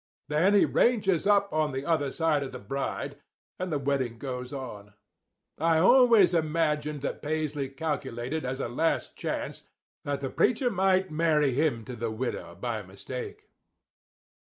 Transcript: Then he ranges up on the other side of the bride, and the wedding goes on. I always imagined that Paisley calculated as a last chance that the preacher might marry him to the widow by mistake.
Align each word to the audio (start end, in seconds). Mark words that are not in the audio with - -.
Then 0.29 0.55
he 0.55 0.65
ranges 0.65 1.27
up 1.27 1.53
on 1.53 1.71
the 1.73 1.85
other 1.85 2.09
side 2.11 2.41
of 2.41 2.51
the 2.51 2.57
bride, 2.57 3.17
and 3.59 3.71
the 3.71 3.77
wedding 3.77 4.17
goes 4.17 4.51
on. 4.51 4.95
I 5.59 5.77
always 5.77 6.33
imagined 6.33 7.01
that 7.01 7.21
Paisley 7.21 7.69
calculated 7.69 8.43
as 8.43 8.59
a 8.59 8.67
last 8.67 9.15
chance 9.15 9.61
that 10.03 10.19
the 10.19 10.31
preacher 10.31 10.71
might 10.71 11.11
marry 11.11 11.53
him 11.53 11.85
to 11.85 11.95
the 11.95 12.09
widow 12.09 12.55
by 12.55 12.81
mistake. 12.81 13.45